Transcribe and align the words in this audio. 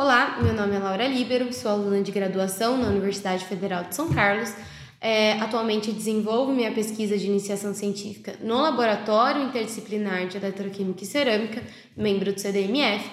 Olá, 0.00 0.38
meu 0.40 0.54
nome 0.54 0.76
é 0.76 0.78
Laura 0.78 1.08
Líbero, 1.08 1.52
sou 1.52 1.72
aluna 1.72 2.00
de 2.00 2.12
graduação 2.12 2.76
na 2.76 2.86
Universidade 2.86 3.44
Federal 3.44 3.82
de 3.82 3.96
São 3.96 4.08
Carlos. 4.10 4.54
É, 5.00 5.32
atualmente 5.40 5.90
desenvolvo 5.90 6.52
minha 6.52 6.70
pesquisa 6.70 7.18
de 7.18 7.26
iniciação 7.26 7.74
científica 7.74 8.34
no 8.40 8.60
Laboratório 8.60 9.42
Interdisciplinar 9.42 10.28
de 10.28 10.36
Eletroquímica 10.36 11.02
e 11.02 11.04
Cerâmica, 11.04 11.64
membro 11.96 12.32
do 12.32 12.38
CDMF. 12.38 13.10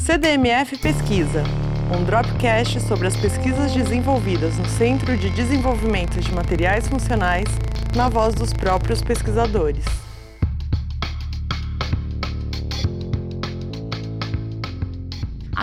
CDMF 0.00 0.76
Pesquisa, 0.78 1.44
um 1.96 2.02
dropcast 2.02 2.80
sobre 2.80 3.06
as 3.06 3.16
pesquisas 3.16 3.72
desenvolvidas 3.72 4.58
no 4.58 4.66
Centro 4.70 5.16
de 5.16 5.30
Desenvolvimento 5.30 6.18
de 6.18 6.34
Materiais 6.34 6.88
Funcionais, 6.88 7.46
na 7.94 8.08
voz 8.08 8.34
dos 8.34 8.52
próprios 8.52 9.00
pesquisadores. 9.00 9.84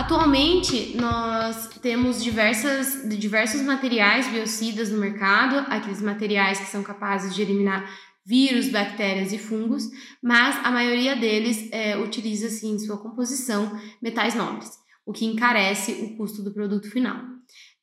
Atualmente, 0.00 0.96
nós 0.96 1.68
temos 1.82 2.24
diversas, 2.24 3.06
diversos 3.18 3.60
materiais 3.60 4.26
biocidas 4.28 4.90
no 4.90 4.96
mercado, 4.96 5.58
aqueles 5.70 6.00
materiais 6.00 6.58
que 6.58 6.68
são 6.68 6.82
capazes 6.82 7.34
de 7.34 7.42
eliminar 7.42 7.86
vírus, 8.24 8.70
bactérias 8.70 9.30
e 9.30 9.36
fungos, 9.36 9.84
mas 10.22 10.56
a 10.64 10.70
maioria 10.70 11.14
deles 11.14 11.68
é, 11.70 11.98
utiliza, 11.98 12.46
assim, 12.46 12.76
em 12.76 12.78
sua 12.78 12.96
composição, 12.96 13.78
metais 14.00 14.34
nobres, 14.34 14.70
o 15.04 15.12
que 15.12 15.26
encarece 15.26 15.92
o 15.92 16.16
custo 16.16 16.42
do 16.42 16.50
produto 16.50 16.90
final. 16.90 17.20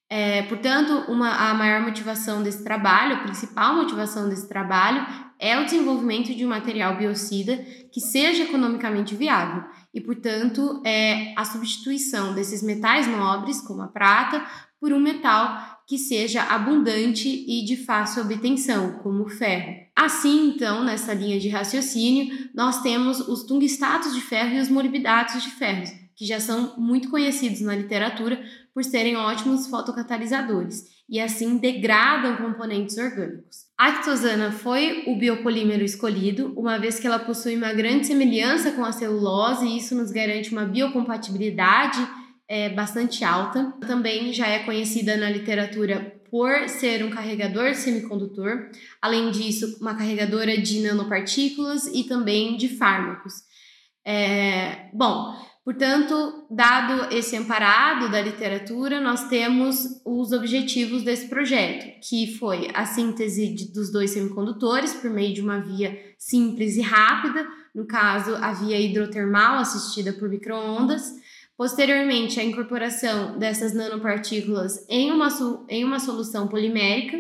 É, 0.10 0.42
portanto, 0.44 1.12
uma, 1.12 1.52
a 1.52 1.54
maior 1.54 1.82
motivação 1.82 2.42
desse 2.42 2.64
trabalho, 2.64 3.18
a 3.18 3.20
principal 3.20 3.76
motivação 3.76 4.28
desse 4.28 4.50
trabalho, 4.50 5.06
é 5.40 5.60
o 5.60 5.66
desenvolvimento 5.66 6.34
de 6.34 6.46
um 6.46 6.50
material 6.50 6.98
biocida 6.98 7.58
que 7.92 8.00
seja 8.02 8.44
economicamente 8.44 9.16
viável 9.16 9.64
e, 9.94 10.02
portanto, 10.02 10.82
é 10.86 11.34
a 11.36 11.46
substituição 11.46 12.34
desses 12.34 12.62
metais 12.62 13.08
nobres, 13.08 13.62
como 13.62 13.82
a 13.82 13.88
prata, 13.88 14.46
por 14.80 14.94
um 14.94 15.00
metal 15.00 15.78
que 15.88 15.98
seja 15.98 16.44
abundante 16.44 17.28
e 17.28 17.64
de 17.66 17.78
fácil 17.78 18.24
obtenção, 18.24 19.00
como 19.00 19.24
o 19.24 19.30
ferro. 19.30 19.74
Assim, 19.96 20.50
então, 20.50 20.84
nessa 20.84 21.14
linha 21.14 21.40
de 21.40 21.50
raciocínio, 21.50 22.50
nós 22.54 22.82
temos 22.82 23.20
os 23.20 23.44
tungstatos 23.44 24.14
de 24.14 24.22
ferro 24.22 24.56
e 24.56 24.60
os 24.60 24.70
molibdatos 24.70 25.42
de 25.42 25.50
ferro, 25.50 25.86
que 26.18 26.26
já 26.26 26.40
são 26.40 26.74
muito 26.78 27.10
conhecidos 27.10 27.62
na 27.62 27.76
literatura 27.76 28.44
por 28.74 28.84
serem 28.84 29.16
ótimos 29.16 29.68
fotocatalisadores 29.68 30.84
e 31.08 31.20
assim 31.20 31.58
degradam 31.58 32.36
componentes 32.38 32.98
orgânicos. 32.98 33.68
A 33.78 33.88
actosana 33.90 34.52
foi 34.52 35.04
o 35.08 35.16
biopolímero 35.16 35.84
escolhido, 35.84 36.54
uma 36.58 36.78
vez 36.78 37.00
que 37.00 37.08
ela 37.08 37.20
possui 37.20 37.56
uma 37.56 37.72
grande 37.72 38.08
semelhança 38.08 38.72
com 38.72 38.84
a 38.84 38.92
celulose 38.92 39.68
e 39.68 39.78
isso 39.78 39.96
nos 39.96 40.12
garante 40.12 40.52
uma 40.52 40.66
biocompatibilidade 40.66 42.00
é, 42.48 42.70
bastante 42.70 43.24
alta. 43.24 43.72
Também 43.86 44.34
já 44.34 44.48
é 44.48 44.60
conhecida 44.60 45.16
na 45.16 45.30
literatura 45.30 46.16
por 46.30 46.68
ser 46.68 47.06
um 47.06 47.10
carregador 47.10 47.74
semicondutor, 47.74 48.70
além 49.02 49.32
disso, 49.32 49.78
uma 49.80 49.96
carregadora 49.96 50.58
de 50.58 50.82
nanopartículas 50.82 51.86
e 51.88 52.04
também 52.04 52.58
de 52.58 52.68
fármacos. 52.68 53.34
É, 54.06 54.90
bom, 54.94 55.34
Portanto, 55.68 56.46
dado 56.50 57.14
esse 57.14 57.36
amparado 57.36 58.10
da 58.10 58.22
literatura, 58.22 59.02
nós 59.02 59.28
temos 59.28 60.02
os 60.06 60.32
objetivos 60.32 61.04
desse 61.04 61.28
projeto, 61.28 62.00
que 62.08 62.38
foi 62.38 62.70
a 62.74 62.86
síntese 62.86 63.54
de, 63.54 63.74
dos 63.74 63.92
dois 63.92 64.12
semicondutores 64.12 64.94
por 64.94 65.10
meio 65.10 65.34
de 65.34 65.42
uma 65.42 65.60
via 65.60 66.00
simples 66.18 66.78
e 66.78 66.82
rápida, 66.82 67.46
no 67.76 67.86
caso, 67.86 68.34
a 68.38 68.54
via 68.54 68.80
hidrotermal 68.80 69.60
assistida 69.60 70.14
por 70.14 70.30
microondas. 70.30 71.04
Posteriormente, 71.58 72.40
a 72.40 72.46
incorporação 72.46 73.38
dessas 73.38 73.74
nanopartículas 73.74 74.86
em 74.88 75.12
uma, 75.12 75.28
em 75.68 75.84
uma 75.84 76.00
solução 76.00 76.48
polimérica 76.48 77.18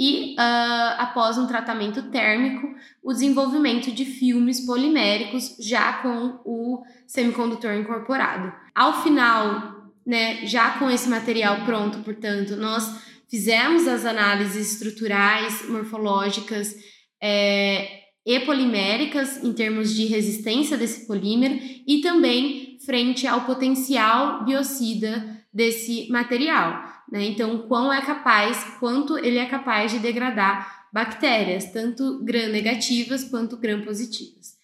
e, 0.00 0.32
uh, 0.32 0.96
após 0.96 1.36
um 1.36 1.46
tratamento 1.46 2.04
térmico, 2.04 2.74
o 3.02 3.12
desenvolvimento 3.12 3.92
de 3.92 4.06
filmes 4.06 4.64
poliméricos 4.64 5.56
já 5.60 5.92
com 5.98 6.40
o 6.42 6.82
semicondutor 7.06 7.74
incorporado. 7.74 8.50
Ao 8.74 9.02
final, 9.02 9.92
né, 10.06 10.46
já 10.46 10.78
com 10.78 10.90
esse 10.90 11.06
material 11.06 11.66
pronto, 11.66 11.98
portanto, 11.98 12.56
nós 12.56 12.98
fizemos 13.28 13.86
as 13.86 14.06
análises 14.06 14.72
estruturais, 14.72 15.68
morfológicas 15.68 16.74
é, 17.22 17.86
e 18.24 18.40
poliméricas 18.40 19.44
em 19.44 19.52
termos 19.52 19.94
de 19.94 20.06
resistência 20.06 20.78
desse 20.78 21.06
polímero 21.06 21.58
e 21.86 22.00
também 22.00 22.78
frente 22.86 23.26
ao 23.26 23.42
potencial 23.42 24.46
biocida 24.46 25.44
desse 25.52 26.08
material. 26.10 26.99
Né? 27.10 27.24
Então, 27.24 27.66
quão 27.66 27.92
é 27.92 28.00
capaz, 28.00 28.62
quanto 28.78 29.18
ele 29.18 29.38
é 29.38 29.46
capaz 29.46 29.90
de 29.90 29.98
degradar 29.98 30.86
bactérias, 30.92 31.72
tanto 31.72 32.22
gram-negativas 32.24 33.24
quanto 33.24 33.56
gram-positivas. 33.56 34.58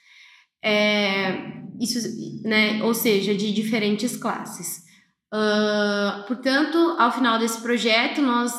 É, 0.63 1.63
isso, 1.81 1.99
né, 2.43 2.83
ou 2.83 2.93
seja, 2.95 3.35
de 3.35 3.53
diferentes 3.53 4.17
classes. 4.17 4.85
Uh, 5.33 6.27
portanto, 6.27 6.79
ao 6.99 7.13
final 7.13 7.39
desse 7.39 7.61
projeto, 7.61 8.23
nós 8.23 8.53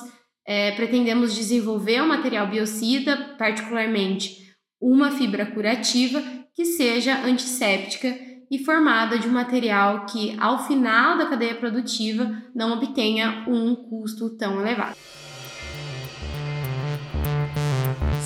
é, 0.46 0.72
pretendemos 0.72 1.36
desenvolver 1.36 2.02
um 2.02 2.08
material 2.08 2.48
biocida, 2.48 3.36
particularmente 3.38 4.48
uma 4.80 5.12
fibra 5.12 5.46
curativa, 5.46 6.24
que 6.54 6.66
seja 6.66 7.24
antisséptica 7.24 8.16
e 8.50 8.58
formada 8.58 9.20
de 9.20 9.28
um 9.28 9.32
material 9.32 10.06
que, 10.06 10.36
ao 10.40 10.66
final 10.66 11.18
da 11.18 11.26
cadeia 11.26 11.56
produtiva, 11.56 12.32
não 12.56 12.74
obtenha 12.74 13.44
um 13.48 13.76
custo 13.76 14.30
tão 14.30 14.60
elevado. 14.60 14.96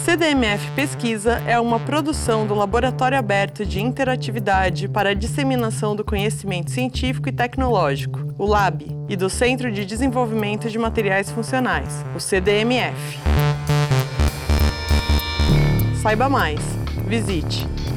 CDMF 0.03 0.71
Pesquisa 0.71 1.41
é 1.45 1.59
uma 1.59 1.79
produção 1.79 2.45
do 2.45 2.55
Laboratório 2.55 3.17
Aberto 3.17 3.65
de 3.65 3.79
Interatividade 3.79 4.87
para 4.87 5.11
a 5.11 5.13
Disseminação 5.13 5.95
do 5.95 6.03
Conhecimento 6.03 6.71
Científico 6.71 7.29
e 7.29 7.31
Tecnológico, 7.31 8.19
o 8.37 8.45
LAB, 8.45 8.81
e 9.07 9.15
do 9.15 9.29
Centro 9.29 9.71
de 9.71 9.85
Desenvolvimento 9.85 10.69
de 10.69 10.77
Materiais 10.77 11.31
Funcionais, 11.31 12.03
o 12.15 12.19
CDMF. 12.19 13.19
Saiba 16.01 16.27
mais. 16.27 16.59
Visite 17.07 17.67